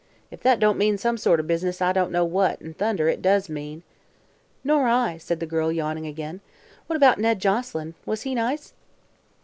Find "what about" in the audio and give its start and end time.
6.87-7.19